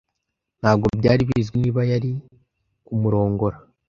[0.61, 2.11] Ntabwo byari bizwi niba yari
[2.85, 3.57] kumurongora.